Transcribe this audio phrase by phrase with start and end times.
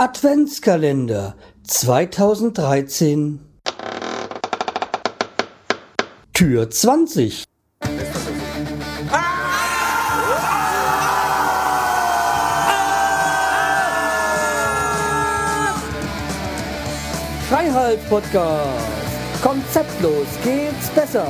[0.00, 3.40] Adventskalender 2013
[6.32, 7.42] Tür 20
[17.48, 18.68] Freiheit Podcast
[19.42, 21.26] Konzeptlos geht's besser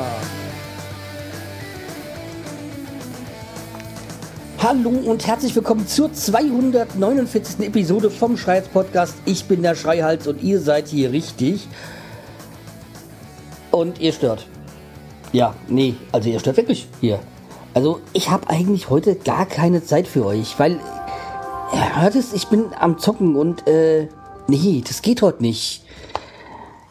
[4.60, 7.64] Hallo und herzlich willkommen zur 249.
[7.64, 9.14] Episode vom Schreihals Podcast.
[9.24, 11.68] Ich bin der Schreihals und ihr seid hier richtig.
[13.70, 14.48] Und ihr stört.
[15.32, 17.20] Ja, nee, also ihr stört wirklich hier.
[17.72, 20.80] Also ich habe eigentlich heute gar keine Zeit für euch, weil
[21.72, 24.08] ihr hört es, ich bin am Zocken und äh,
[24.48, 25.84] nee, das geht heute nicht.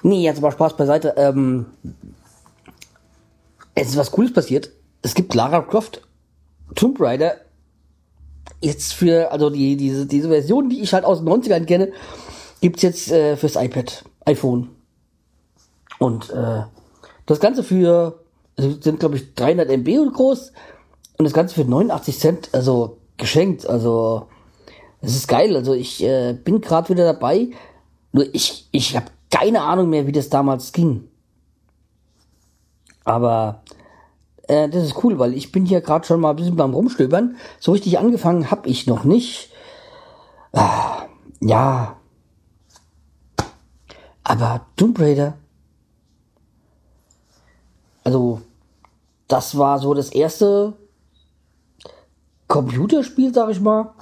[0.04, 1.16] Nee, jetzt aber Spaß beiseite.
[1.18, 1.66] Ähm,
[3.76, 4.70] es ist was Cooles passiert.
[5.02, 6.02] Es gibt Lara Croft
[6.74, 7.36] Tomb Raider
[8.62, 11.92] jetzt für, also die, diese, diese Version, die ich halt aus den 90ern kenne,
[12.62, 14.70] gibt's jetzt äh, fürs iPad, iPhone.
[16.00, 16.64] Und äh,
[17.26, 18.20] das Ganze für,
[18.58, 20.52] also sind glaube ich 300 MB groß
[21.18, 24.28] und das Ganze für 89 Cent, also geschenkt, also
[25.02, 27.50] es ist geil, also ich äh, bin gerade wieder dabei,
[28.12, 31.08] nur ich, ich habe keine Ahnung mehr, wie das damals ging.
[33.04, 33.62] Aber
[34.48, 37.36] äh, das ist cool, weil ich bin hier gerade schon mal ein bisschen beim Rumstöbern.
[37.60, 39.52] So richtig angefangen habe ich noch nicht.
[40.54, 41.06] Ah,
[41.42, 41.98] ja.
[44.24, 45.38] Aber Tomb Raider.
[48.04, 48.42] Also,
[49.28, 50.74] das war so das erste
[52.48, 53.94] Computerspiel, sag ich mal.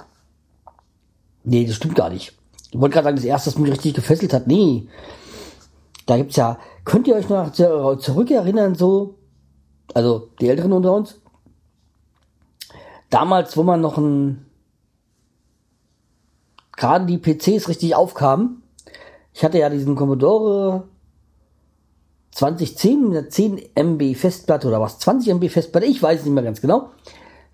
[1.42, 2.32] Nee, das stimmt gar nicht.
[2.70, 4.46] Ich wollte gerade sagen, das erste, das mich richtig gefesselt hat.
[4.46, 4.88] Nee.
[6.06, 9.15] Da gibt's ja, könnt ihr euch noch zurückerinnern, so
[9.94, 11.20] also die Älteren unter uns,
[13.10, 14.46] damals, wo man noch ein,
[16.76, 18.62] gerade die PCs richtig aufkamen,
[19.32, 20.88] ich hatte ja diesen Commodore
[22.32, 26.34] 2010 mit einer 10 MB Festplatte oder was, 20 MB Festplatte, ich weiß es nicht
[26.34, 26.90] mehr ganz genau.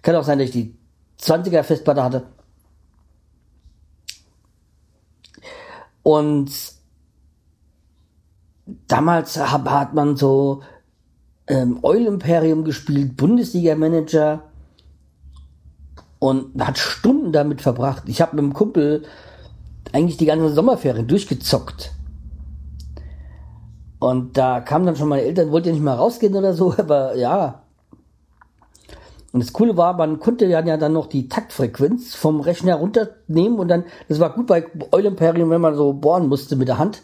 [0.03, 0.77] Kann auch sein, dass ich die
[1.21, 2.27] 20er Festplatte hatte.
[6.03, 6.51] Und
[8.89, 10.63] damals hat man so
[11.47, 14.43] ähm, Oil Imperium gespielt, Bundesliga-Manager
[16.19, 18.05] und hat Stunden damit verbracht.
[18.07, 19.03] Ich habe mit dem Kumpel
[19.93, 21.93] eigentlich die ganze Sommerferien durchgezockt.
[23.99, 27.17] Und da kamen dann schon meine Eltern, wollte ja nicht mal rausgehen oder so, aber
[27.17, 27.63] ja.
[29.33, 33.69] Und das Coole war, man konnte ja dann noch die Taktfrequenz vom Rechner runternehmen und
[33.69, 37.03] dann, das war gut bei Oil Imperium, wenn man so bohren musste mit der Hand,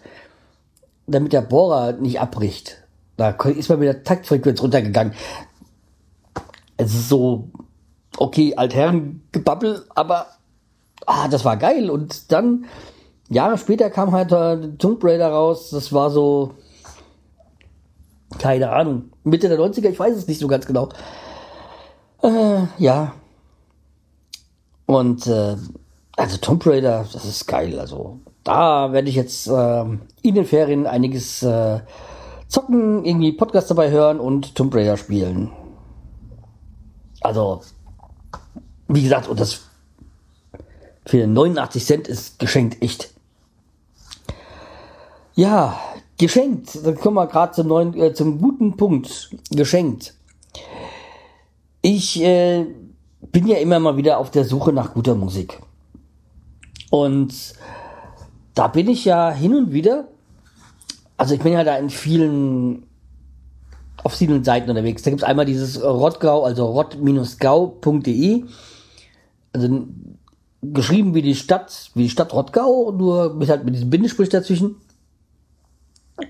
[1.06, 2.87] damit der Bohrer nicht abbricht.
[3.18, 5.12] Da ist man mit der Taktfrequenz runtergegangen.
[6.76, 7.50] Es ist so,
[8.16, 10.28] okay, Altherrengebabbel, aber
[11.04, 11.90] ah, das war geil.
[11.90, 12.66] Und dann,
[13.28, 14.30] Jahre später kam halt
[14.78, 15.70] Tomb Raider raus.
[15.70, 16.54] Das war so,
[18.38, 20.88] keine Ahnung, Mitte der 90er, ich weiß es nicht so ganz genau.
[22.22, 23.14] Äh, ja.
[24.86, 25.56] Und äh,
[26.16, 27.80] also Tomb Raider, das ist geil.
[27.80, 29.84] Also da werde ich jetzt äh,
[30.22, 31.80] in den Ferien einiges äh,
[32.48, 35.52] zocken, irgendwie Podcast dabei hören und Tomb Raider spielen.
[37.20, 37.60] Also,
[38.88, 39.62] wie gesagt, und das
[41.06, 43.10] für 89 Cent ist geschenkt, echt.
[45.34, 45.78] Ja,
[46.18, 46.84] geschenkt.
[46.84, 49.30] Dann kommen wir gerade zum neuen, äh, zum guten Punkt.
[49.50, 50.14] Geschenkt.
[51.80, 52.66] Ich äh,
[53.20, 55.60] bin ja immer mal wieder auf der Suche nach guter Musik.
[56.90, 57.54] Und
[58.54, 60.08] da bin ich ja hin und wieder
[61.18, 62.84] also ich bin ja da in vielen
[64.04, 65.02] auf vielen Seiten unterwegs.
[65.02, 68.44] Da gibt es einmal dieses Rottgau, also rott-gau.de.
[69.52, 69.86] Also
[70.62, 74.76] geschrieben wie die Stadt, wie die Stadt Rottgau, nur mit halt mit diesem Bindestrich dazwischen.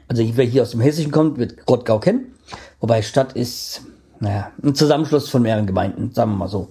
[0.06, 2.34] Also wer hier aus dem Hessischen kommt, wird Rottgau kennen.
[2.80, 3.82] Wobei Stadt ist,
[4.20, 6.70] naja, ein Zusammenschluss von mehreren Gemeinden, sagen wir mal so.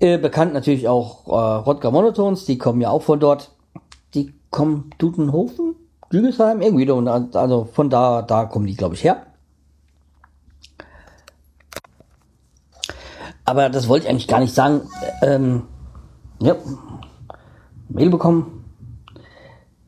[0.00, 3.50] Äh, bekannt natürlich auch äh, Rottgau Monotons, die kommen ja auch von dort.
[4.14, 5.67] Die kommen Dudenhofen,
[6.10, 9.26] Lügesheim, irgendwie, und also von da, da kommen die, glaube ich, her.
[13.44, 14.82] Aber das wollte ich eigentlich gar nicht sagen.
[15.22, 15.62] Ähm,
[16.40, 16.54] ja,
[17.88, 18.64] Mail bekommen.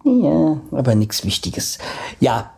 [0.04, 1.78] Ja, aber nichts Wichtiges.
[2.20, 2.52] Ja,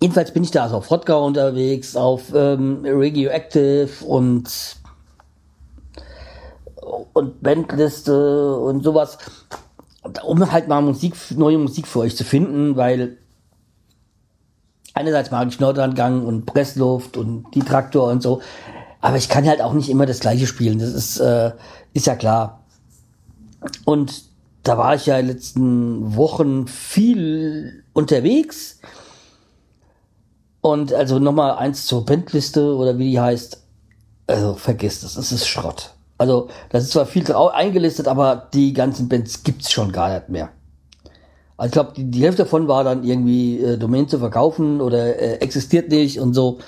[0.00, 4.76] jedenfalls bin ich da also auf Rottgau unterwegs, auf ähm, Radioactive und
[7.12, 9.18] und Bandliste und sowas
[10.24, 13.18] um halt mal Musik, neue Musik für euch zu finden, weil
[14.94, 18.42] einerseits mag ich Nordrhein-Gang und Pressluft und die Traktor und so,
[19.00, 21.52] aber ich kann halt auch nicht immer das gleiche spielen, das ist, äh,
[21.92, 22.64] ist ja klar.
[23.84, 24.24] Und
[24.62, 28.80] da war ich ja in den letzten Wochen viel unterwegs.
[30.60, 33.60] Und also nochmal eins zur Bandliste oder wie die heißt.
[34.28, 35.94] Also vergiss das, es ist Schrott.
[36.22, 40.50] Also das ist zwar viel eingelistet, aber die ganzen Bands gibt's schon gar nicht mehr.
[41.56, 45.18] Also ich glaube, die, die Hälfte davon war dann irgendwie äh, Domain zu verkaufen oder
[45.20, 46.60] äh, existiert nicht und so.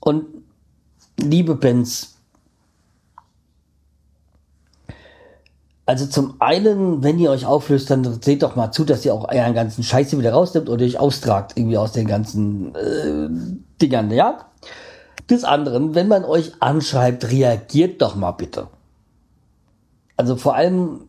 [0.00, 0.24] Und
[1.20, 2.16] liebe Bands,
[5.84, 9.28] also zum einen, wenn ihr euch auflöst, dann seht doch mal zu, dass ihr auch
[9.28, 13.28] euren ganzen Scheiße wieder rausnimmt oder euch austragt irgendwie aus den ganzen äh,
[13.78, 14.46] Dingern, ja?
[15.32, 18.68] Des anderen, wenn man euch anschreibt, reagiert doch mal bitte.
[20.18, 21.08] Also vor allem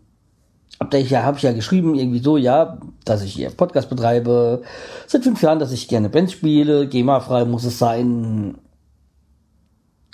[0.79, 4.63] hab ich ja, habe ich ja geschrieben, irgendwie so, ja, dass ich hier Podcast betreibe,
[5.07, 8.55] seit fünf Jahren, dass ich gerne Bands spiele, GEMA-frei muss es sein.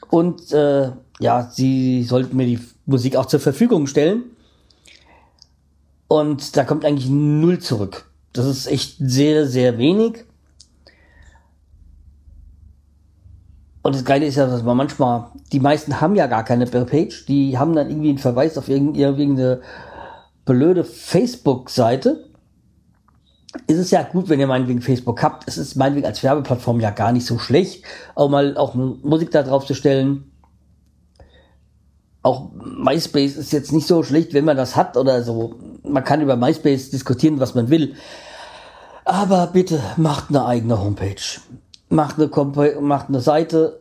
[0.09, 0.89] Und äh,
[1.19, 4.23] ja, sie sollten mir die Musik auch zur Verfügung stellen.
[6.07, 8.09] Und da kommt eigentlich null zurück.
[8.33, 10.25] Das ist echt sehr, sehr wenig.
[13.89, 17.25] Und das Geile ist ja, dass man manchmal, die meisten haben ja gar keine Page,
[17.25, 19.61] die haben dann irgendwie einen Verweis auf irgendeine
[20.45, 22.29] blöde Facebook-Seite.
[23.65, 25.47] Ist es ja gut, wenn ihr meinetwegen Facebook habt.
[25.47, 27.83] Es ist meinetwegen als Werbeplattform ja gar nicht so schlecht,
[28.13, 30.33] auch mal auch Musik da drauf zu stellen.
[32.21, 35.55] Auch MySpace ist jetzt nicht so schlecht, wenn man das hat oder so.
[35.81, 37.95] Man kann über MySpace diskutieren, was man will.
[39.03, 41.39] Aber bitte macht eine eigene Homepage.
[41.89, 43.79] Macht eine, Komp macht eine Seite,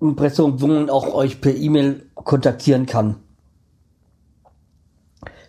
[0.00, 3.16] Impressum, wo man auch euch per E-Mail kontaktieren kann.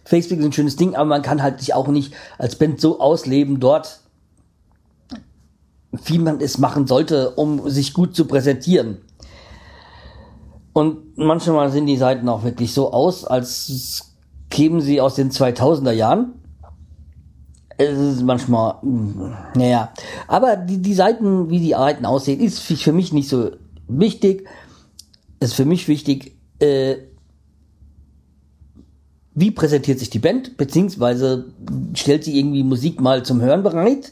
[0.05, 2.99] Facebook ist ein schönes Ding, aber man kann halt sich auch nicht als Band so
[2.99, 3.99] ausleben dort,
[5.91, 9.01] wie man es machen sollte, um sich gut zu präsentieren.
[10.73, 14.15] Und manchmal sehen die Seiten auch wirklich so aus, als
[14.49, 16.38] kämen sie aus den 2000er Jahren.
[17.81, 18.75] Es ist manchmal,
[19.55, 19.93] naja.
[20.27, 23.51] Aber die, die Seiten, wie die Seiten aussehen, ist für mich nicht so
[23.87, 24.45] wichtig.
[25.39, 26.97] Ist für mich wichtig, äh,
[29.33, 31.53] wie präsentiert sich die Band, beziehungsweise
[31.93, 34.11] stellt sie irgendwie Musik mal zum Hören bereit.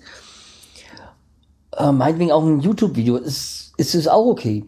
[1.75, 4.63] Äh, meinetwegen auch ein YouTube-Video, ist, ist es auch okay.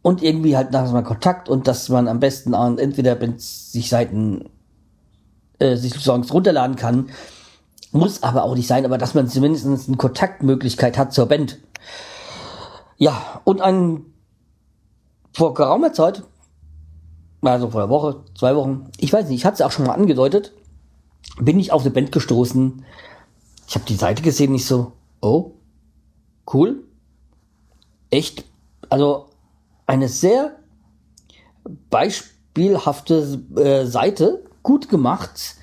[0.00, 4.48] Und irgendwie halt nach mal Kontakt und dass man am besten entweder sich Seiten,
[5.58, 7.10] äh, sich Songs runterladen kann,
[7.92, 11.58] muss aber auch nicht sein, aber dass man zumindest eine Kontaktmöglichkeit hat zur Band.
[12.96, 14.04] Ja, und ein
[15.32, 16.22] vor geraumer Zeit
[17.48, 19.94] also vor einer Woche, zwei Wochen, ich weiß nicht, ich hatte es auch schon mal
[19.94, 20.52] angedeutet,
[21.38, 22.84] bin ich auf eine Band gestoßen.
[23.66, 25.52] Ich habe die Seite gesehen, nicht so, oh,
[26.52, 26.84] cool,
[28.10, 28.44] echt,
[28.88, 29.26] also
[29.86, 30.56] eine sehr
[31.88, 35.56] beispielhafte äh, Seite, gut gemacht,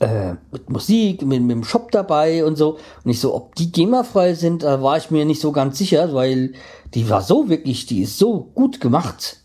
[0.00, 2.78] äh, mit Musik, mit, mit dem Shop dabei und so.
[3.04, 6.14] Und ich so, ob die GEMA-frei sind, da war ich mir nicht so ganz sicher,
[6.14, 6.52] weil
[6.94, 9.38] die war so wirklich, die ist so gut gemacht.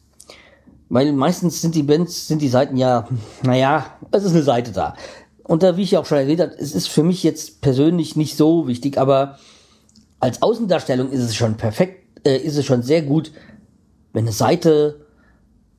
[0.89, 3.07] Weil meistens sind die Bands, sind die Seiten ja,
[3.41, 4.95] naja, es ist eine Seite da.
[5.43, 8.37] Und da, wie ich auch schon erwähnt habe, es ist für mich jetzt persönlich nicht
[8.37, 9.39] so wichtig, aber
[10.19, 13.31] als Außendarstellung ist es schon perfekt, äh, ist es schon sehr gut,
[14.13, 15.03] wenn eine Seite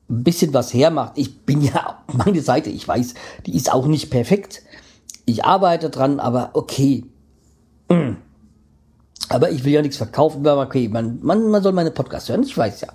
[0.09, 1.13] ein bisschen was hermacht.
[1.15, 3.13] Ich bin ja, meine Seite, ich weiß,
[3.45, 4.61] die ist auch nicht perfekt.
[5.25, 7.05] Ich arbeite dran, aber okay.
[9.29, 12.43] Aber ich will ja nichts verkaufen, aber okay, man, man, man soll meine Podcasts hören,
[12.43, 12.89] ich weiß ja.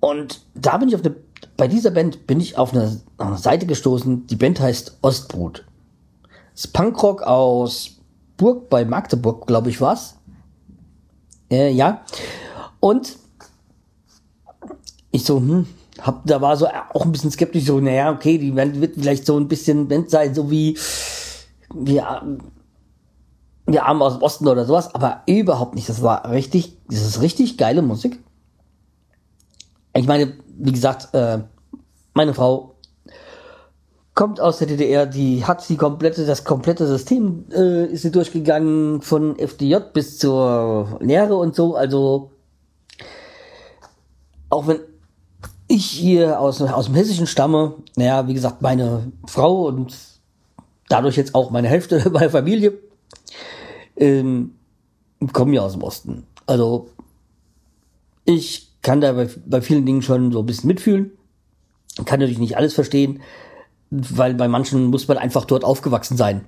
[0.00, 1.16] Und da bin ich auf eine,
[1.56, 4.26] bei dieser Band bin ich auf eine, auf eine Seite gestoßen.
[4.26, 5.64] Die Band heißt Ostbrut.
[6.52, 7.96] Das ist Punkrock aus
[8.36, 10.16] Burg bei Magdeburg, glaube ich, war's.
[11.50, 12.04] Äh, ja.
[12.80, 13.16] Und
[15.16, 15.66] ich so, hm,
[16.00, 19.38] hab, da war so auch ein bisschen skeptisch, so, naja, okay, die wird vielleicht so
[19.38, 20.78] ein bisschen Band sein, so wie,
[21.74, 22.00] wie,
[23.66, 25.88] wir haben aus dem Osten oder sowas, aber überhaupt nicht.
[25.88, 28.20] Das war richtig, das ist richtig geile Musik.
[29.94, 31.40] Ich meine, wie gesagt, äh,
[32.14, 32.76] meine Frau
[34.14, 39.02] kommt aus der DDR, die hat die komplette, das komplette System äh, ist sie durchgegangen
[39.02, 41.74] von FDJ bis zur Lehre und so.
[41.74, 42.30] Also
[44.48, 44.80] auch wenn
[45.76, 49.96] ich hier aus, aus dem Hessischen stamme, naja, wie gesagt, meine Frau und
[50.88, 52.78] dadurch jetzt auch meine Hälfte meiner Familie
[53.96, 54.52] ähm,
[55.32, 56.26] kommen ja aus dem Osten.
[56.46, 56.90] Also
[58.24, 61.12] ich kann da bei, bei vielen Dingen schon so ein bisschen mitfühlen.
[62.04, 63.22] Kann natürlich nicht alles verstehen,
[63.90, 66.46] weil bei manchen muss man einfach dort aufgewachsen sein.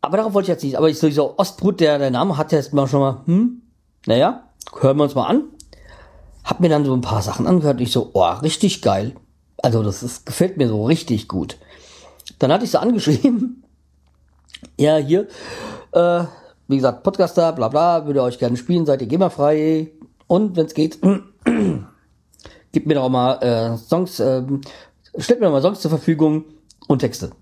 [0.00, 0.76] Aber darauf wollte ich jetzt nicht.
[0.76, 3.62] Aber ich so Ostbrut, der, der Name hat jetzt mal schon mal, hm,
[4.06, 4.48] naja,
[4.80, 5.44] hören wir uns mal an.
[6.52, 9.14] Hab mir dann so ein paar Sachen angehört und ich so, oh, richtig geil.
[9.62, 11.56] Also das ist, gefällt mir so richtig gut.
[12.38, 13.64] Dann hatte ich sie angeschrieben.
[14.78, 15.26] Ja, hier,
[15.90, 16.24] äh,
[16.68, 19.90] wie gesagt, Podcaster, bla bla, würde euch gerne spielen, seid ihr GEMA-frei.
[20.28, 21.00] Und wenn es geht,
[22.72, 24.44] gebt mir doch mal äh, Songs, äh,
[25.18, 26.44] stellt mir doch mal Songs zur Verfügung
[26.86, 27.32] und Texte.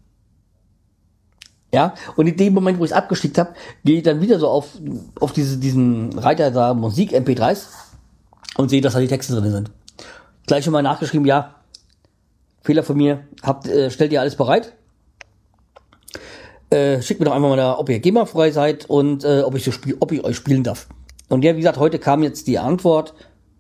[1.75, 3.53] Ja, und in dem Moment, wo ich es abgeschickt habe,
[3.85, 4.69] gehe ich dann wieder so auf,
[5.21, 7.67] auf diese, diesen Reiter da Musik MP3s
[8.57, 9.71] und sehe, dass da die Texte drin sind.
[10.47, 11.55] Gleich schon mal nachgeschrieben, ja,
[12.63, 14.75] Fehler von mir, habt, äh, stellt ihr alles bereit?
[16.71, 19.65] Äh, schickt mir doch einfach mal, da, ob ihr GEMA-frei seid und äh, ob ich
[19.65, 20.89] so spiel, ob ich euch spielen darf.
[21.29, 23.15] Und ja, wie gesagt, heute kam jetzt die Antwort,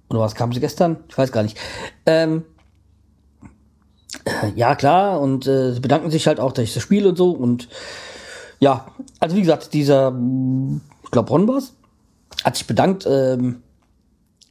[0.08, 0.98] oder was kam sie gestern?
[1.08, 1.56] Ich weiß gar nicht.
[2.06, 2.44] Ähm,
[4.24, 7.16] äh, ja, klar, und äh, sie bedanken sich halt auch, dass ich das spiele und
[7.16, 7.30] so.
[7.30, 7.68] Und
[8.58, 8.86] ja,
[9.18, 10.08] also wie gesagt, dieser,
[11.04, 11.62] ich glaube, Ron
[12.44, 13.06] hat sich bedankt.
[13.08, 13.62] Ähm,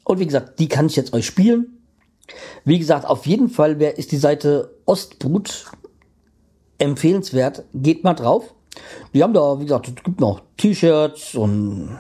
[0.10, 1.78] und wie gesagt, die kann ich jetzt euch spielen.
[2.66, 5.66] Wie gesagt, auf jeden Fall ist die Seite Ostbrut
[6.80, 7.66] empfehlenswert.
[7.76, 8.56] Geht mal drauf.
[9.14, 12.00] Die haben da, wie gesagt, es gibt noch T-Shirts und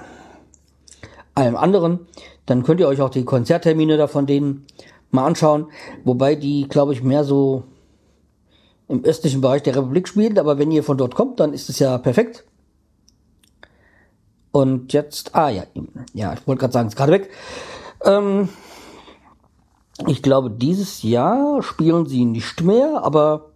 [1.36, 2.08] allem anderen.
[2.48, 4.66] Dann könnt ihr euch auch die Konzerttermine da von denen
[5.12, 5.68] mal anschauen.
[6.04, 7.66] Wobei die, glaube ich, mehr so
[8.88, 10.40] im östlichen Bereich der Republik spielen.
[10.40, 12.44] Aber wenn ihr von dort kommt, dann ist es ja perfekt.
[14.52, 15.66] Und jetzt, ah ja,
[16.14, 17.30] ja, ich wollte gerade sagen, ist gerade weg.
[18.06, 18.50] Ähm,
[20.08, 23.52] ich glaube, dieses Jahr spielen sie nicht mehr, aber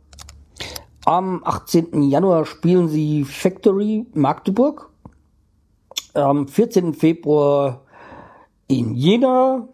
[1.05, 2.03] am 18.
[2.03, 4.89] Januar spielen sie Factory Magdeburg.
[6.13, 6.93] Am 14.
[6.93, 7.81] Februar
[8.67, 9.67] in Jena,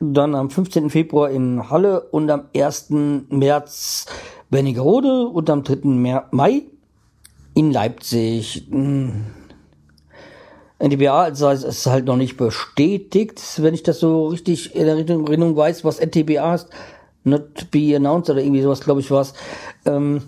[0.00, 0.90] dann am 15.
[0.90, 2.90] Februar in Halle und am 1.
[3.28, 4.06] März
[4.50, 6.22] Wernigerode und am 3.
[6.30, 6.62] Mai
[7.54, 8.66] in Leipzig.
[10.78, 15.84] NTBA also ist halt noch nicht bestätigt, wenn ich das so richtig in Erinnerung weiß,
[15.84, 16.68] was NTBA ist.
[17.24, 19.26] Not be announced oder irgendwie sowas, glaube ich, war
[19.84, 20.22] ähm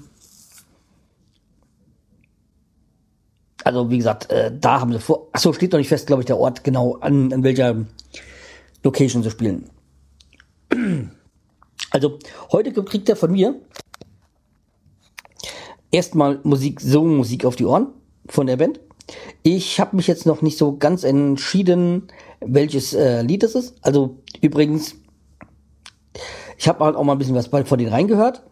[3.63, 5.29] also wie gesagt, äh, da haben sie vor.
[5.33, 7.87] Achso, steht noch nicht fest, glaube ich, der Ort genau an, an welcher
[8.83, 9.71] Location sie spielen.
[11.93, 12.21] Also
[12.53, 13.61] heute kriegt er von mir
[15.91, 17.89] erstmal Musik, so Musik auf die Ohren
[18.27, 18.79] von der Band.
[19.43, 22.09] Ich habe mich jetzt noch nicht so ganz entschieden,
[22.41, 23.75] welches äh, Lied es ist.
[23.83, 24.97] Also übrigens,
[26.59, 28.43] ich habe halt auch mal ein bisschen was von denen reingehört.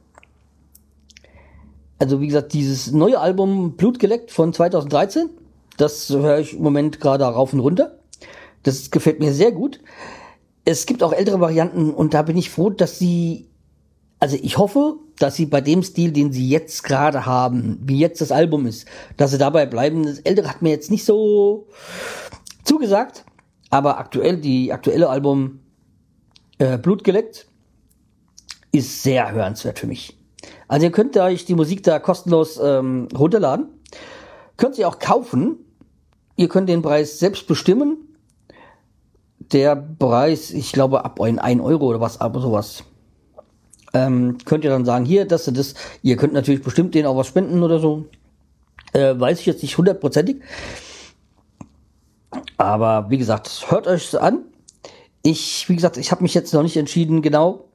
[1.98, 5.30] Also wie gesagt, dieses neue Album Blutgeleckt von 2013,
[5.76, 7.98] das höre ich im Moment gerade rauf und runter.
[8.62, 9.80] Das gefällt mir sehr gut.
[10.64, 13.48] Es gibt auch ältere Varianten und da bin ich froh, dass sie,
[14.20, 18.20] also ich hoffe, dass sie bei dem Stil, den sie jetzt gerade haben, wie jetzt
[18.20, 20.04] das Album ist, dass sie dabei bleiben.
[20.04, 21.66] Das ältere hat mir jetzt nicht so
[22.64, 23.25] zugesagt,
[23.70, 25.60] aber aktuell, die aktuelle Album
[26.58, 27.48] äh, Blutgeleckt
[28.72, 30.18] ist sehr hörenswert für mich.
[30.68, 33.68] Also ihr könnt euch die Musik da kostenlos ähm, runterladen.
[34.56, 35.56] Könnt sie auch kaufen.
[36.37, 37.96] Ihr könnt den Preis selbst bestimmen.
[39.38, 42.84] Der Preis, ich glaube, ab 1 Euro oder was, aber sowas.
[43.95, 45.75] Ähm, könnt ihr dann sagen, hier, das und das.
[46.02, 48.07] Ihr könnt natürlich bestimmt denen auch was spenden oder so.
[48.92, 50.42] Äh, weiß ich jetzt nicht hundertprozentig.
[52.57, 54.45] Aber wie gesagt, hört euch an.
[55.23, 57.68] Ich, wie gesagt, ich habe mich jetzt noch nicht entschieden, genau,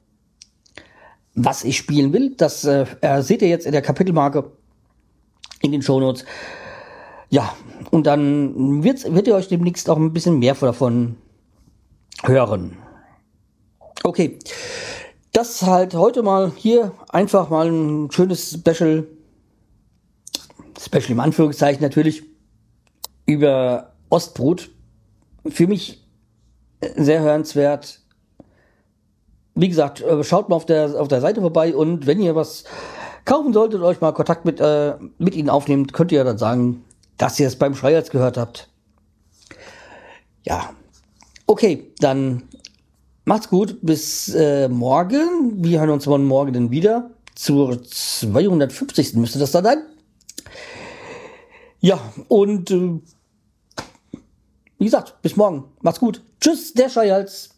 [1.35, 2.35] was ich spielen will.
[2.37, 2.85] Das äh,
[3.19, 4.51] seht ihr jetzt in der Kapitelmarke
[5.61, 6.25] in den Shownotes.
[7.29, 7.55] Ja,
[7.89, 11.15] und dann wird's, wird ihr euch demnächst auch ein bisschen mehr davon
[12.23, 12.77] hören.
[14.03, 14.37] Okay,
[15.43, 19.05] das halt heute mal hier einfach mal ein schönes Special,
[20.79, 22.23] Special im Anführungszeichen natürlich,
[23.25, 24.69] über Ostbrut.
[25.45, 26.01] Für mich
[26.95, 27.99] sehr hörenswert
[29.55, 32.63] wie gesagt, äh, schaut mal auf der, auf der Seite vorbei und wenn ihr was
[33.25, 36.85] kaufen solltet, euch mal Kontakt mit, äh, mit ihnen aufnehmt, könnt ihr dann sagen,
[37.17, 38.69] dass ihr es beim Schreierz gehört habt.
[40.43, 40.71] Ja.
[41.45, 42.43] Okay, dann
[43.25, 43.77] macht's gut.
[43.81, 45.63] Bis äh, morgen.
[45.63, 47.11] Wir hören uns morgen dann wieder.
[47.35, 49.15] Zur 250.
[49.15, 49.83] müsste das dann sein.
[51.79, 52.99] Ja, und äh,
[54.77, 55.65] wie gesagt, bis morgen.
[55.81, 56.21] Macht's gut.
[56.39, 57.52] Tschüss, der Schreihals.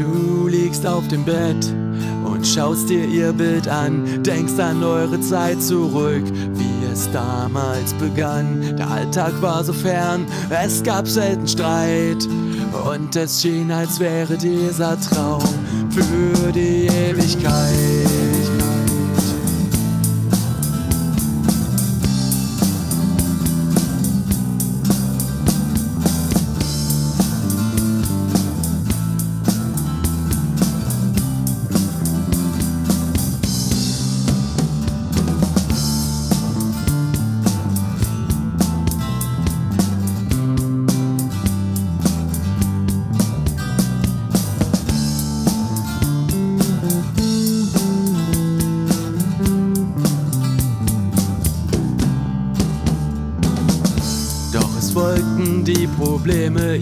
[0.00, 1.74] Du liegst auf dem Bett
[2.24, 6.22] und schaust dir ihr Bild an, denkst an eure Zeit zurück,
[6.54, 8.76] wie es damals begann.
[8.78, 12.26] Der Alltag war so fern, es gab selten Streit.
[12.90, 15.42] Und es schien, als wäre dieser Traum
[15.90, 18.39] für die Ewigkeit.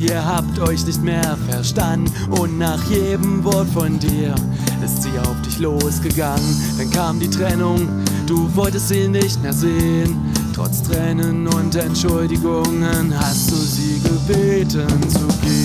[0.01, 2.11] Ihr habt euch nicht mehr verstanden.
[2.31, 4.35] Und nach jedem Wort von dir
[4.85, 6.57] ist sie auf dich losgegangen.
[6.79, 7.89] Dann kam die Trennung,
[8.27, 10.17] du wolltest sie nicht mehr sehen.
[10.55, 15.58] Trotz Tränen und Entschuldigungen hast du sie gebeten zu gehen.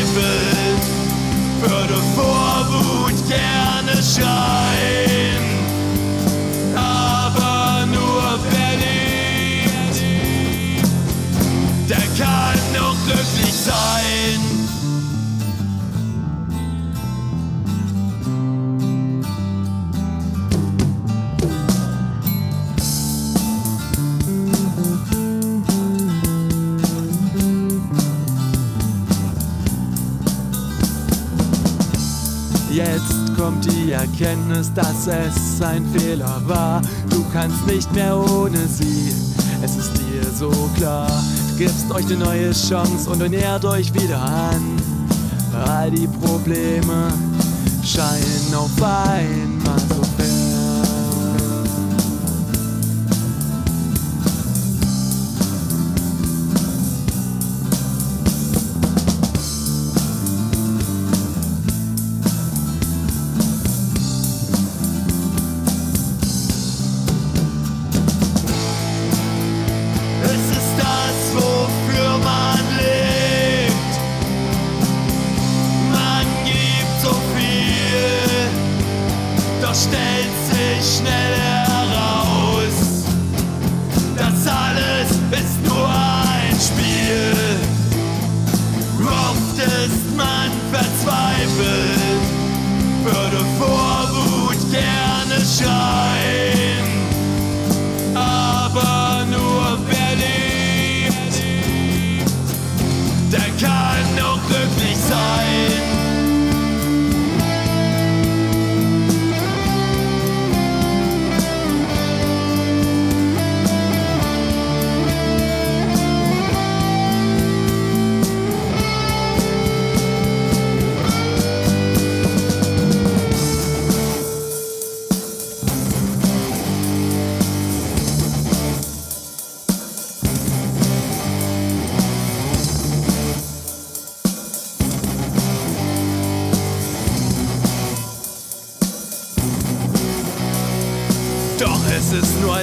[0.00, 0.80] Zweifel
[1.60, 4.89] würde vor Wut gerne schreien.
[34.00, 36.80] Erkenntnis, dass es ein Fehler war.
[37.10, 39.12] Du kannst nicht mehr ohne sie,
[39.62, 41.10] es ist dir so klar.
[41.50, 44.80] Du gibst euch eine neue Chance und nähert euch wieder an.
[45.66, 47.12] All die Probleme
[47.84, 50.00] scheinen auf einmal so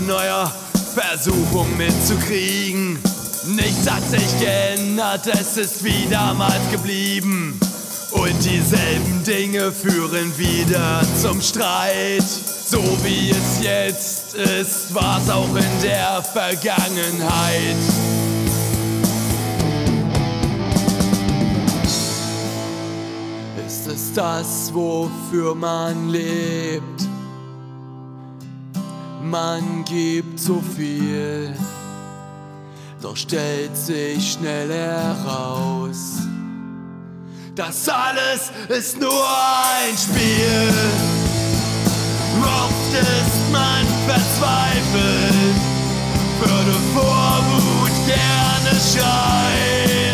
[0.08, 0.52] neuer
[0.96, 2.98] Versuchung mitzukriegen.
[3.48, 7.60] Nichts hat sich geändert, es ist wie damals geblieben.
[8.12, 12.24] Und dieselben Dinge führen wieder zum Streit.
[12.24, 17.76] So wie es jetzt ist, war's auch in der Vergangenheit.
[23.66, 27.07] Ist es das, wofür man lebt?
[29.32, 31.54] Man gibt so viel,
[33.02, 36.20] doch stellt sich schnell heraus.
[37.54, 40.72] Das alles ist nur ein Spiel.
[42.42, 45.58] Oft ist man verzweifelt,
[46.40, 50.07] würde vor Wut gerne schreien.